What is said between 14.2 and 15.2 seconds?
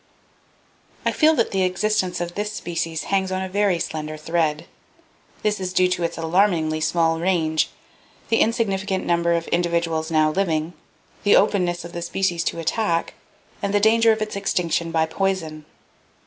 its extinction by